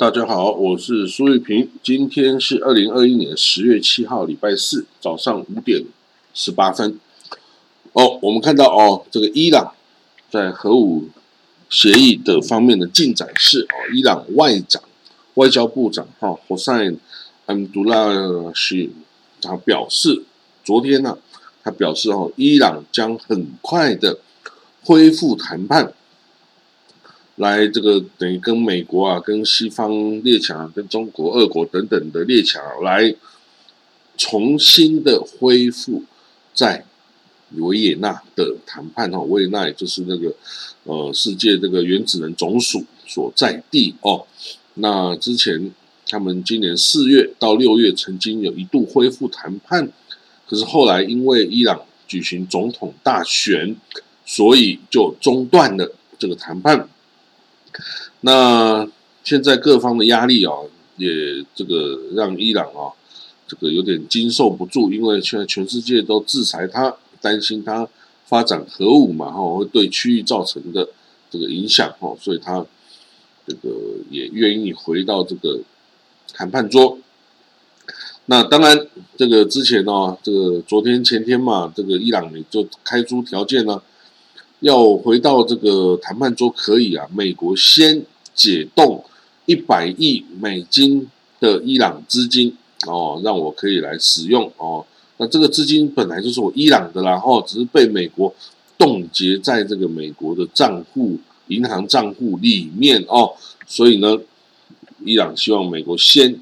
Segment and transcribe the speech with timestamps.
[0.00, 1.68] 大家好，我是苏玉平。
[1.82, 5.84] 今天是二零二一年十月七号，礼拜四早上五点
[6.32, 6.98] 十八分。
[7.92, 9.74] 哦，我们看到哦，这个伊朗
[10.30, 11.10] 在核武
[11.68, 14.82] 协议的方面的进展是哦，伊朗外长、
[15.34, 16.96] 外交部长哈霍塞恩·
[17.44, 18.10] 安杜拉
[18.54, 18.90] 希
[19.42, 20.24] 他表示，
[20.64, 21.18] 昨天呢，
[21.62, 24.18] 他表示哦，伊朗将很快的
[24.82, 25.92] 恢复谈判。
[27.40, 33.14] 来，这个等于跟美国啊，跟西方列强、跟中国、俄国等等的列强来
[34.18, 36.04] 重新的恢复
[36.52, 36.84] 在
[37.52, 40.34] 维也纳的谈判哦，维也纳也就是那个
[40.84, 44.26] 呃世界这个原子能总署所在地哦。
[44.74, 45.70] 那之前
[46.06, 49.90] 他们今年四月到六月曾经有一度恢复谈判，
[50.46, 53.74] 可是后来因为伊朗举行总统大选，
[54.26, 56.86] 所以就中断了这个谈判。
[58.22, 58.88] 那
[59.24, 60.54] 现在各方的压力啊，
[60.96, 61.08] 也
[61.54, 62.92] 这个让伊朗啊，
[63.46, 67.88] 这个有点经受不住，因为现在全世界都制裁他，担心他
[68.26, 70.88] 发展核武嘛，哈，会对区域造成的
[71.30, 72.64] 这个影响，哈，所以他
[73.46, 73.70] 这个
[74.10, 75.60] 也愿意回到这个
[76.34, 76.98] 谈判桌。
[78.26, 83.82] 那当然，这个之前呢，这个昨天前天嘛，这个伊朗也就开出条件呢。
[84.60, 89.02] 要回到这个谈判桌可以啊，美国先解冻
[89.46, 91.08] 一百亿美金
[91.40, 92.54] 的伊朗资金
[92.86, 94.84] 哦，让我可以来使用哦。
[95.16, 98.34] 那这个资金本来就是我伊朗的啦，哦，只是被美国
[98.76, 103.32] 冻结在这个美国的账户、银行账户里面哦。
[103.66, 104.18] 所以呢，
[105.04, 106.38] 伊朗希望美国先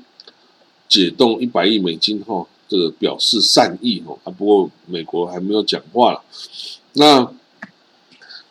[0.89, 4.19] 解冻一百亿美金哈，这个表示善意哦。
[4.25, 6.21] 啊，不过美国还没有讲话了，
[6.95, 7.33] 那。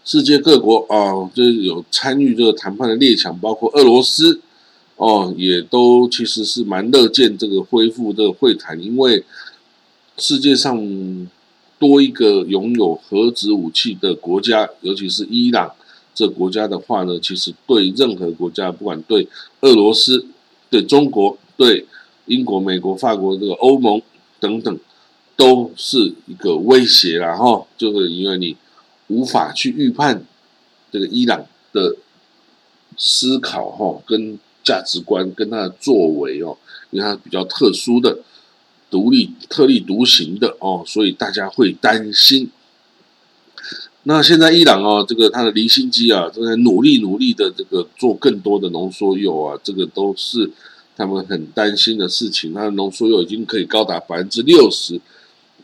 [0.10, 4.40] 世界各国啊，就是有参与这个谈判的列强，包括俄罗斯
[4.96, 9.22] 哦，也都其实是蛮乐见这个恢复这个会谈，因为
[10.18, 11.28] 世界上
[11.78, 15.70] 多一个拥有核子武器的国家，尤其是伊朗
[16.16, 19.28] 这国家的话呢，其实对任何国家，不管对
[19.60, 20.26] 俄罗斯、
[20.70, 21.86] 对中国、对
[22.28, 24.02] 英国、美国、法国这个欧盟
[24.40, 24.80] 等等，
[25.36, 28.56] 都是一个威胁啦，哈，就是因为你。
[29.08, 30.26] 无法去预判
[30.92, 31.96] 这个伊朗的
[32.98, 36.58] 思考哈，跟价值观跟他的作为哦，
[36.92, 38.20] 因为他比较特殊的、
[38.90, 42.50] 独立、特立独行的哦，所以大家会担心。
[44.04, 50.50] 那现在伊朗哦，这个他的离心机啊，正在努力努力的这个做更多的浓缩铀啊，这个都是
[50.96, 52.54] 他们很担心的事情。
[52.54, 55.00] 它的浓缩铀已经可以高达百分之六十。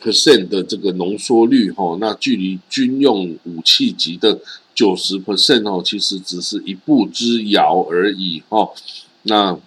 [0.01, 4.39] Percent 的这个浓缩率哈，那距离军用武器级的
[4.75, 8.69] 九十 percent 哦，其实只是一步之遥而已哈。
[9.23, 9.57] 那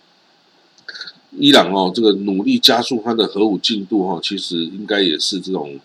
[1.39, 5.79] 伊朗哦，这个努力加速它的核武进度哈，其实应该也是这种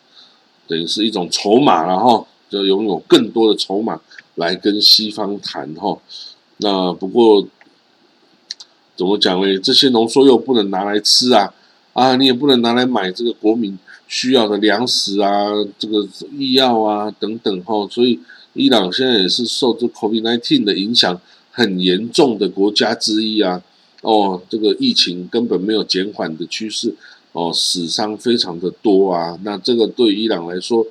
[0.68, 4.00] 等于是一种筹码了哈，就拥有更多的筹码
[4.36, 5.98] 来跟西方谈哈。
[6.58, 7.48] 那不过
[8.96, 9.60] 怎么讲呢？
[9.60, 11.54] 这些浓缩又不能拿来吃啊
[11.94, 13.78] 啊，你也不能拿来买这个国民。
[14.12, 15.48] 需要的粮食啊，
[15.80, 16.06] 这个
[16.38, 18.20] 医药啊等等哈，所以
[18.52, 21.18] 伊朗现在也是受这 COVID-19 的影响
[21.50, 23.64] 很严重的国家之一啊。
[24.02, 26.94] 哦，这个疫情根本没有减缓的趋势
[27.32, 29.40] 哦，死伤非常的多啊。
[29.44, 30.86] 那这个对伊朗来说，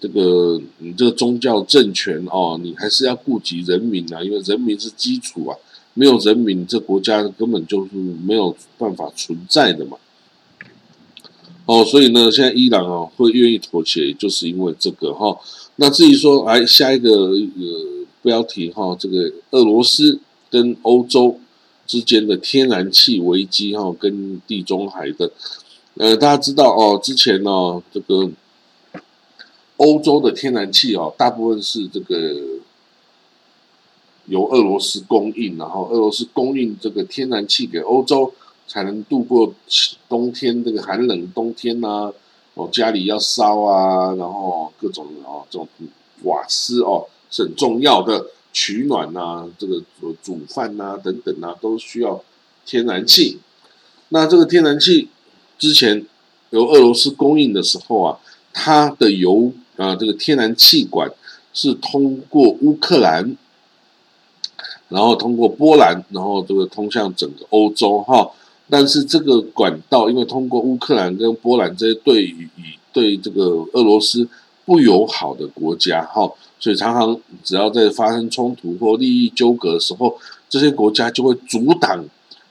[0.00, 5.56] 这个你这个宗教政权哦，你还是要顾及人民啊，因为人民是基础啊，
[5.94, 7.90] 没有人民，这国家根本就是
[8.26, 9.96] 没有办法存在的嘛。
[11.66, 15.34] 哦，所以呢，现在伊朗啊会愿意妥协，就是因为这个哈。
[15.76, 20.20] 那至于说，来下一个呃标题哈，这个俄罗斯
[20.50, 21.40] 跟欧洲
[21.86, 25.30] 之间的天然气危机哈，跟地中海的，
[25.96, 28.30] 呃，大家知道哦，之前呢，这个
[29.78, 32.36] 欧洲的天然气哦，大部分是这个
[34.26, 38.34] 由俄罗斯供应，然后俄罗斯供应这个天然气给欧洲。
[38.66, 39.52] 才能度过
[40.08, 42.12] 冬天这个寒冷冬天呐，
[42.54, 45.68] 哦，家里要烧啊，然后各种哦这种
[46.22, 49.82] 瓦斯哦是很重要的取暖呐，这个
[50.22, 52.22] 煮饭呐等等啊都需要
[52.64, 53.38] 天然气。
[54.08, 55.08] 那这个天然气
[55.58, 56.06] 之前
[56.50, 58.18] 由俄罗斯供应的时候啊，
[58.52, 61.10] 它的油啊这个天然气管
[61.52, 63.36] 是通过乌克兰，
[64.88, 68.30] 然后通过波兰，然后这个通向整个欧洲哈。
[68.70, 72.48] 但是这个管道，因为通过乌克兰跟波兰这些对与
[72.92, 74.26] 对这个俄罗斯
[74.64, 80.16] 不友好的国家，哈，所以常常只要在发生冲突或利益纠葛的时候，
[80.48, 82.04] 这些国家就会阻挡，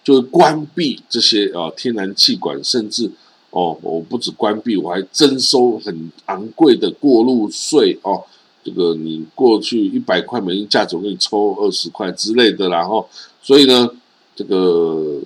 [0.03, 3.09] 就会关闭这些啊天然气管，甚至
[3.49, 8.23] 哦，我不止关闭，我还征收很昂贵的过路税哦。
[8.63, 13.05] 这个你过去一百块美金价值，我给你抽二十块之类的，然后
[13.41, 13.89] 所以呢，
[14.35, 15.19] 这个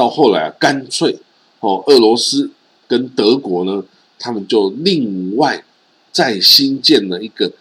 [0.00, 1.14] 到后来啊干脆
[1.60, 2.50] 哦，俄罗斯
[2.88, 3.84] 跟德国呢，
[4.18, 5.62] 他们就另外
[6.10, 7.52] 再新建了一个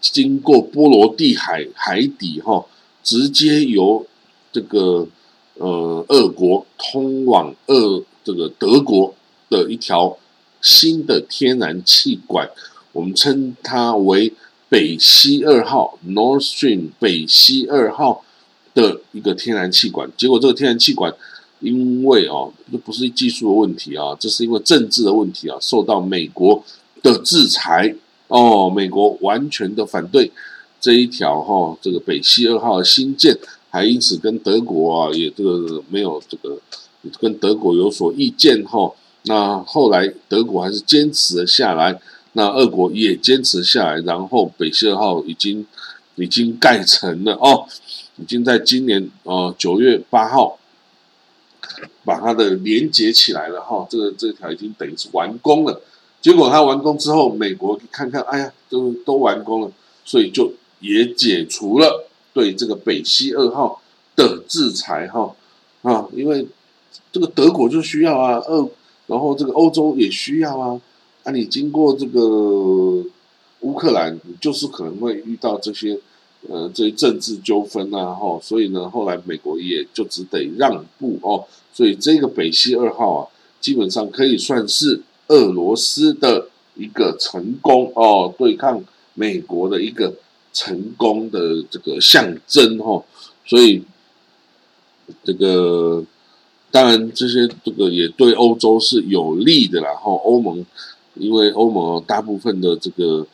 [0.00, 2.66] 经过波罗的海海底哈，
[3.04, 4.04] 直接由
[4.50, 5.06] 这个
[5.54, 9.14] 呃俄国通往俄这个德国
[9.48, 10.18] 的一条
[10.60, 12.50] 新的天然气管。
[12.90, 14.32] 我们称它为
[14.68, 18.24] 北溪二号 （North Stream） 北溪二号
[18.74, 20.10] 的一个天然气管。
[20.16, 21.14] 结果这个天然气管
[21.64, 26.62] 因为哦，这不是技术的问题啊，这是因为政治的问题啊，受到美国
[27.02, 27.94] 的制裁
[28.28, 28.70] 哦。
[28.70, 30.30] 美国完全的反对
[30.80, 33.36] 这一条哈，这个北溪二号的新建，
[33.70, 36.58] 还因此跟德国啊也这个没有这个
[37.18, 38.92] 跟德国有所意见哈。
[39.22, 41.98] 那后来德国还是坚持了下来。
[42.36, 45.64] 那俄国也坚持下来，然后北溪二号已经
[46.16, 47.64] 已经盖成了哦，
[48.16, 50.58] 已经在今年呃九月八号
[52.04, 55.80] 把它的连接起来了哈，这个这条已经等于是完工了。
[56.20, 59.70] 结果它完工之后，美国看看，哎呀，都都完工了，
[60.04, 63.80] 所以就也解除了对这个北溪二号
[64.16, 65.34] 的制裁哈
[65.82, 66.46] 啊，因为
[67.12, 68.68] 这个德国就需要啊，二
[69.06, 70.80] 然后这个欧洲也需要啊。
[71.24, 72.20] 啊你经过这个
[73.60, 75.98] 乌克兰，你就是可能会遇到这些
[76.48, 83.28] 呃这些政治纠纷啊，哈，所以呢，后来美国也就只得让步哦，所以这个北溪二号啊，
[83.60, 88.82] 基本上可以算是俄罗斯的一个成功哦，对抗
[89.14, 90.14] 美国的一个
[90.52, 93.02] 成功的这个象征哈，
[93.46, 93.82] 所以
[95.22, 96.04] 这个
[96.70, 100.64] 当然这些这个也对欧洲是有利的，然后欧盟。
[101.16, 103.24] 因为欧盟大部分的这个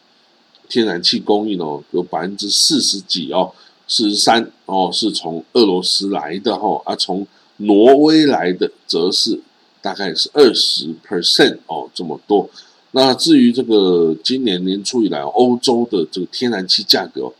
[0.70, 3.52] 天然气供应哦，有百分之四十几哦，
[3.86, 7.26] 四十三哦是从俄罗斯来的哈，而从
[7.58, 9.38] 挪威来的则是
[9.82, 12.48] 大概是二十 percent 哦这么多。
[12.92, 17.30] 那至于这个今年年初以来，欧洲的这个天然气价格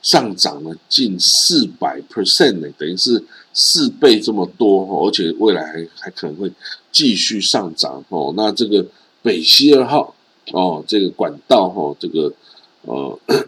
[0.00, 3.22] 上涨了近四百 percent 呢，等于是
[3.52, 6.50] 四倍这么多哦，而且未来还还可能会
[6.90, 8.32] 继续上涨哦。
[8.36, 8.86] 那这个。
[9.22, 10.14] 北溪二号
[10.52, 12.32] 哦，这个管道哈，这个
[12.82, 13.18] 呃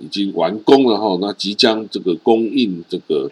[0.00, 3.30] 已经完工了哈，那即将这个供应这个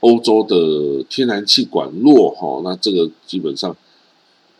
[0.00, 3.76] 欧洲的天然气管路哈，那这个基本上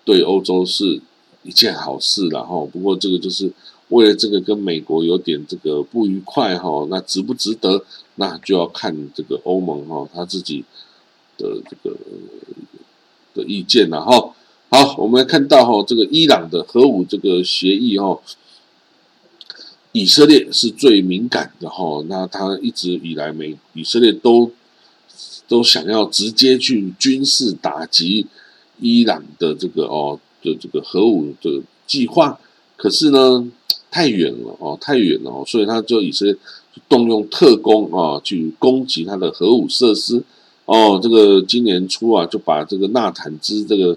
[0.05, 1.01] 对欧洲是
[1.43, 2.65] 一件好事了哈。
[2.73, 3.53] 不过这个就是
[3.89, 7.85] 为了这个跟美国有点这个不愉快哈，那值不值得，
[8.17, 10.65] 那就要看这个欧盟哈他自己
[11.37, 11.97] 的这个
[13.35, 14.35] 的意见了哈。
[14.71, 18.21] 好，我们看到哈，这个伊朗的核武这个协议哈，
[19.93, 22.05] 以色列是最敏感的哈。
[22.09, 24.51] 那他一直以来，美以色列都
[25.47, 28.27] 都想要直接去军事打击
[28.81, 32.39] 伊朗的这个哦的这个核武的计划，
[32.77, 33.51] 可是呢，
[33.91, 36.37] 太远了哦，太远了哦，所以他就以色列
[36.89, 40.23] 动用特工啊去攻击他的核武设施
[40.67, 41.01] 哦。
[41.03, 43.97] 这个今年初啊，就把这个纳坦兹这个。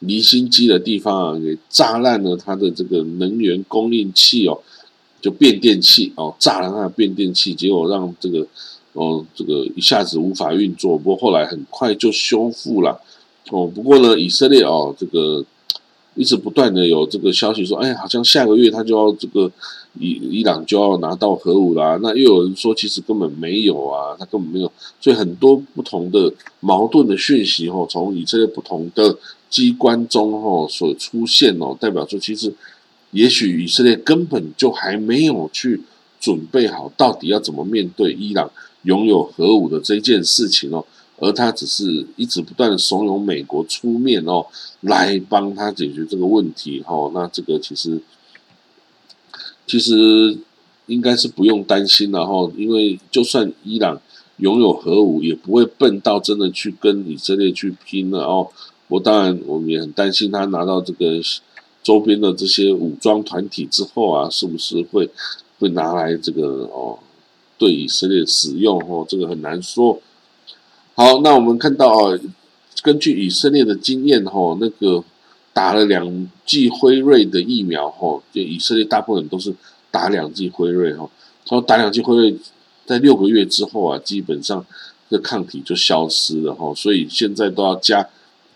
[0.00, 4.60] 离心机的地方啊，给炸烂了它的这个能源供应器哦，
[5.20, 8.46] 就变电器哦，炸了它的变电器，结果让这个
[8.92, 10.96] 哦，这个一下子无法运作。
[10.96, 13.00] 不过后来很快就修复了
[13.50, 13.66] 哦。
[13.66, 15.44] 不过呢，以色列哦，这个
[16.14, 19.50] 一直不断的有这个消息说，哎，好像下个月他就要这个
[19.98, 21.98] 伊伊朗就要拿到核武啦。
[22.02, 24.70] 那又有人说，其实根本没有啊，他根本没有。
[25.00, 29.16] 所以很多不同的矛盾的讯息哦，从以色列不同的。
[29.48, 32.52] 机关中哦所出现哦，代表说其实
[33.12, 35.82] 也许以色列根本就还没有去
[36.20, 38.50] 准备好，到底要怎么面对伊朗
[38.82, 40.84] 拥有核武的这件事情哦，
[41.18, 44.46] 而他只是一直不断的怂恿美国出面哦，
[44.80, 47.10] 来帮他解决这个问题哈。
[47.14, 48.00] 那这个其实
[49.66, 50.36] 其实
[50.86, 54.00] 应该是不用担心了哈，因为就算伊朗
[54.38, 58.48] 拥有核武，也不会笨到真的去跟以色列去拼了哦。
[58.88, 61.20] 我当然，我们也很担心他拿到这个
[61.86, 65.08] 周边的这些武装团体之后啊，是不是会
[65.60, 66.98] 会拿来这个哦，
[67.56, 69.06] 对以色列使用哦？
[69.08, 70.00] 这个很难说。
[70.96, 72.18] 好，那我们看到啊，
[72.82, 75.04] 根据以色列的经验哈，那个
[75.52, 79.54] 打了两剂辉瑞的疫苗哈，就以色列大部分人都是
[79.92, 81.08] 打两剂辉瑞哈，
[81.48, 82.36] 然后打两剂辉瑞，
[82.84, 84.66] 在六个月之后啊，基本上
[85.08, 88.08] 这抗体就消失了哈，所以现在都要加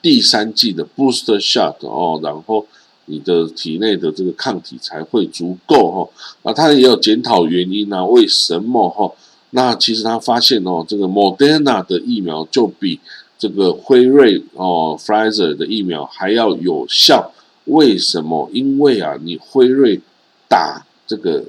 [0.03, 2.67] 第三剂的 booster shot 哦，然后
[3.11, 6.09] 你的体内的这个抗体才会足够哈。
[6.43, 9.13] 啊，他也有检讨原因啊，为什么哈？
[9.51, 13.01] 那其实他发现哦，这个 Moderna 的疫苗就比
[13.37, 17.33] 这个辉瑞哦 f i z e r 的疫苗还要有效。
[17.65, 18.49] 为什么？
[18.53, 20.01] 因为啊，你辉瑞
[20.49, 21.45] 打这个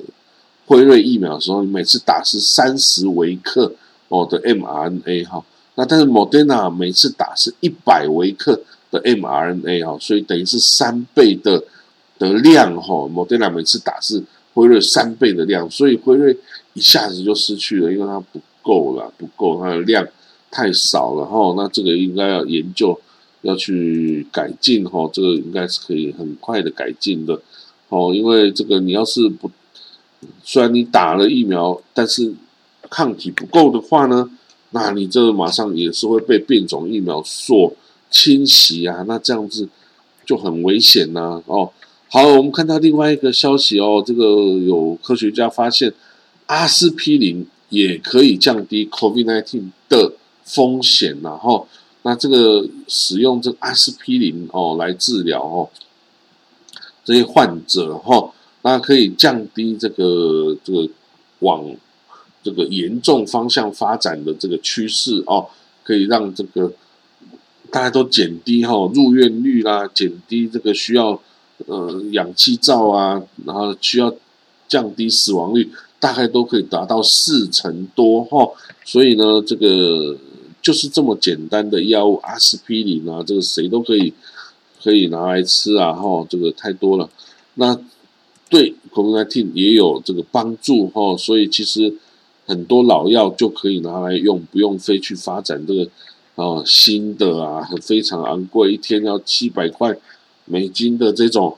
[0.66, 3.72] 辉瑞疫苗的时候，你每次打是三十微克
[4.10, 5.44] 哦的 mRNA 哈，
[5.76, 11.64] 那但是 Moderna 每次打是一百微克的 mRNA 哈，所以等于是三倍的
[12.20, 13.08] 的量哈。
[13.08, 14.22] 莫德纳每次打是
[14.54, 16.38] 辉瑞三倍的量，所以辉瑞
[16.74, 20.08] 一下子就失去了，因为它不够了，不够它的量
[20.52, 21.54] 太少了哈。
[21.58, 23.00] 那这个应该要研究。
[23.44, 27.42] 要去改进哈，这个应该是可以很快的改进的
[27.90, 28.14] 哦。
[28.14, 29.50] 因为这个你要是不，
[30.44, 32.32] 虽然你打了疫苗，但是
[32.92, 34.30] 抗体不够的话呢，
[34.70, 37.74] 那你这马上也是会被变种疫苗所
[38.12, 39.04] 侵袭啊。
[39.08, 39.68] 那这样子
[40.24, 41.72] 就很危险呐哦。
[42.10, 45.92] 好，我们看到另外一个消息哦，这个有科学家发现
[46.46, 50.14] 阿司匹林也可以降低 COVID-19 的
[50.44, 51.68] 风险然后。
[52.04, 55.70] 那这个使用这个阿司匹林哦来治疗哦
[57.06, 60.90] 这些患者哈，那可以降低这个这个
[61.40, 61.64] 往
[62.42, 65.48] 这个严重方向发展的这个趋势哦，
[65.84, 66.74] 可以让这个
[67.72, 71.20] 大家都减低哈入院率啦，减低这个需要
[71.66, 74.14] 呃氧气罩啊，然后需要
[74.68, 78.52] 降低死亡率，大概都可以达到四成多哈，
[78.86, 80.18] 所以呢这个。
[80.64, 84.14] 就是这么简单的药物，阿司匹林啊，这个谁都可以
[84.84, 87.10] 可以拿来吃啊，哈，这个太多了。
[87.56, 87.76] 那
[88.48, 91.92] 对 COVID-19 也有这个帮助哈，所以其实
[92.46, 95.88] 很多老药就可以拿来用，不用非去发展这个
[96.42, 99.96] 哦新的啊，非常昂贵，一天要七百块
[100.46, 101.56] 美金的这种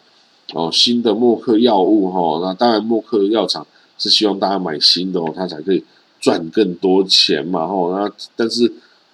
[0.54, 2.40] 哦新的默克药物哈。
[2.42, 3.66] 那当然默克药厂
[3.98, 5.84] 是希望大家买新的哦，它才可以
[6.20, 8.00] 赚更多钱嘛，哈。
[8.00, 8.74] 那但是。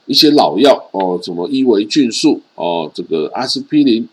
[0.09, 4.09] 一些老药哦，什么伊维菌素哦，这个阿司匹林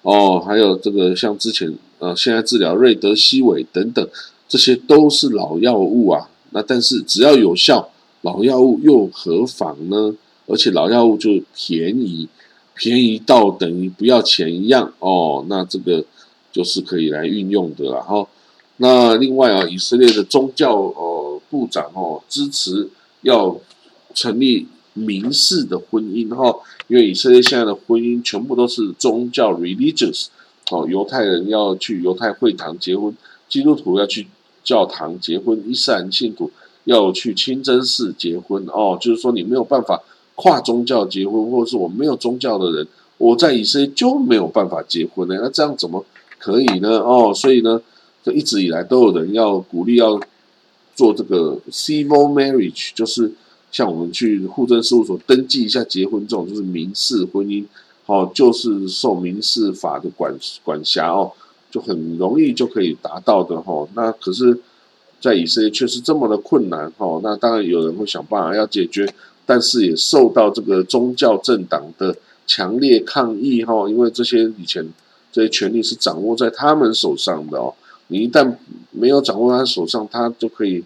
[0.00, 4.08] 哦，还有这个像之前呃，现在治疗瑞德西韦等等，
[4.48, 6.30] 这些都是老药物啊。
[6.52, 7.90] 那但是只要有效，
[8.22, 10.14] 老药物又何妨呢？
[10.46, 12.28] 而且老药物就便宜，
[12.74, 15.44] 便宜到等于不要钱一样哦。
[15.48, 16.04] 那这个
[16.52, 18.26] 就是可以来运用的了哈。
[18.78, 22.88] 那另外啊，以色列的宗教哦部长哦支持
[23.22, 23.58] 要
[24.14, 24.66] 成立。
[24.96, 30.26] 民事的婚姻哈，因为以色列现在的婚姻全部都是宗教 religious，
[30.70, 33.12] 哦，犹太人要去犹太会堂结婚，
[33.48, 34.28] 基督徒要去
[34.62, 36.48] 教堂结婚，伊斯兰信徒
[36.84, 40.00] 要去清真寺结婚哦，就是说你没有办法
[40.34, 42.86] 跨宗教结婚，或者是我没有宗教的人，
[43.18, 45.38] 我在以色列就没有办法结婚呢？
[45.40, 46.04] 那这样怎么
[46.38, 47.00] 可以呢？
[47.00, 47.80] 哦，所以呢，
[48.22, 50.20] 这一直以来都有人要鼓励要
[50.94, 53.32] 做这个 civil marriage，就是。
[53.72, 57.64] 像我们去户政事务所登记一下结婚，这种就是民事婚姻，
[58.06, 61.32] 哦，就是受民事法的管管辖哦，
[61.72, 63.84] 就很容易就可以达到的哈。
[63.96, 64.56] 那可是，
[65.20, 67.18] 在以色列却是这么的困难哈。
[67.20, 69.12] 那当然有人会想办法要解决，
[69.46, 73.88] 但是也受到这个宗教政党的强烈抗议哈。
[73.88, 74.86] 因为这些以前
[75.32, 77.74] 这些权利是掌握在他们手上的哦，
[78.08, 78.56] 你一旦
[78.90, 80.84] 没有掌握在他手上，他就可以。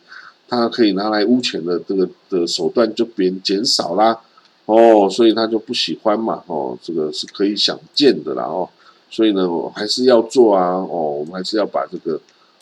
[0.50, 4.19] 他可以拿来污钱的这个的手段就变减少啦，
[4.65, 8.67] 哦，所以他就不喜欢嘛，哦，这个是可以想见的啦，哦，
[9.11, 12.19] 所以呢，还是要做啊，哦，我们还是要把这个，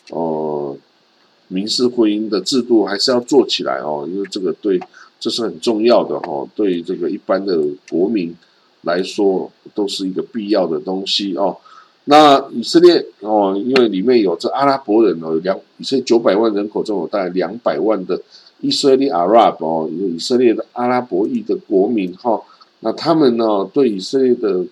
[0.09, 0.75] 哦，
[1.47, 4.77] 民事婚姻的制度还是要做起来哦，因为这个对，
[5.19, 7.59] 这是很重要的哦，对这个一般的
[7.89, 8.35] 国民
[8.81, 11.57] 来说都是一个必要的东西哦。
[12.05, 18.21] 那以色列哦，因为里面有这阿拉伯人哦，两以色列九百万人口中有大概两百万的
[18.61, 22.41] 以色列 Arab 哦，以色列的阿拉伯裔的国民哈。
[22.79, 24.63] 那他们呢，对以色列的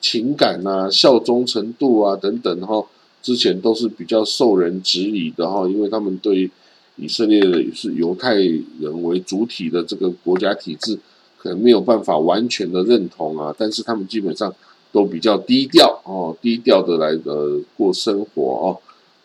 [0.00, 2.84] 情感啊、效忠程度啊等等哈，
[3.22, 6.50] 之前都是比较受人质疑的哈，因为他们对
[6.96, 10.98] 以色列的是犹太人为主体的这个国家体制，
[11.38, 13.54] 可能没有办法完全的认同啊。
[13.56, 14.54] 但是他们基本上。
[14.94, 18.78] 都比较低调哦，低调的来呃过生活哦。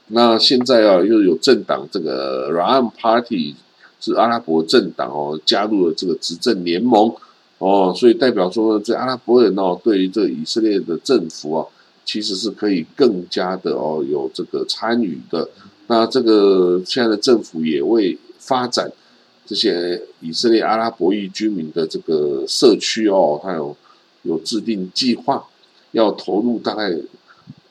[0.08, 3.54] 那现在啊，又有政党这个 Ram Party
[4.02, 7.14] 是阿拉伯政党哦，加入了这个执政联盟
[7.60, 11.68] 哦，所以代表说这阿拉伯人哦，对于这以色列的政府哦，
[12.04, 15.48] 其实是可以更加的哦有这个参与的。
[15.92, 18.92] 那这个现在的政府也为发展
[19.44, 23.76] 这些以色列阿拉伯裔居民的这个社区哦，它有
[24.22, 25.44] 有制定计划，
[25.92, 26.96] 要投入大概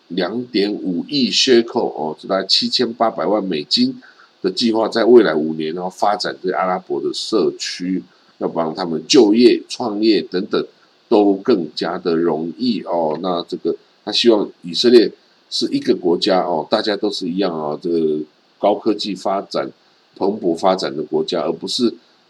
[0.09, 4.03] 两点五亿缺口哦，大概七千八百万美金
[4.43, 8.03] 的计划，在未来五年然后发展这阿拉伯的社区，
[8.39, 10.67] 要帮他们就业、创业等等
[11.09, 13.17] 都更加的容易哦。
[13.23, 15.09] 那这个他希望以色列
[15.51, 18.19] 是一个国家哦，大家都是一样啊，这个
[18.59, 19.71] 高科技发展。
[20.17, 21.85] 蓬勃发展的国家，而不是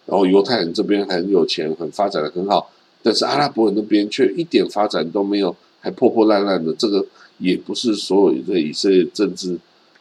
[0.04, 2.70] 然后犹太人这边很有钱，很发展的很好，
[3.02, 6.70] 但是阿拉伯人那边却一点发展都没有，还破破烂烂的。
[6.74, 7.02] 这个
[7.38, 9.58] 也不是所有的以色列政治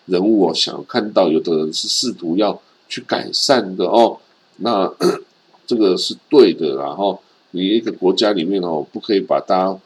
[0.08, 2.60] 人物哦想看到，有的人是试图要
[2.90, 4.18] 去改善的哦。
[4.58, 4.94] 那
[5.66, 7.18] 这个是对的，然后
[7.52, 9.80] 你一个国家里面哦，不可以把大家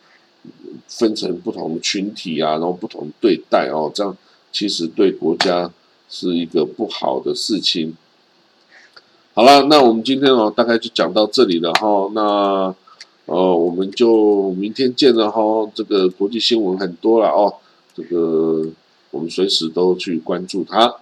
[1.00, 4.16] 分成不同群体啊，然后不同对待哦，这样
[4.52, 5.72] 其实对国家。
[6.14, 7.96] 是一个不好的事情。
[9.34, 12.12] 好了，那我们今天哦，大概就讲到这里了哈。
[12.14, 12.22] 那
[13.28, 15.42] 呃，我们就明天见了哈。
[15.74, 17.56] 这个国际新闻很多了哦，
[17.96, 18.68] 这个
[19.12, 20.94] 我们随时都去关注它。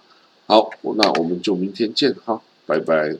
[0.46, 3.16] 好，那我们就明天见哈，拜拜。